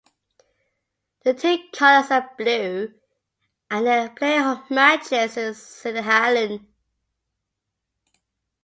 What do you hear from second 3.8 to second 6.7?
they play home matches in Siddishallen.